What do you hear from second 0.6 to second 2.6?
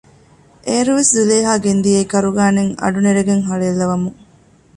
އޭރުވެސް ޒުލޭހާ ގެންދިއައީ ކަރުގައި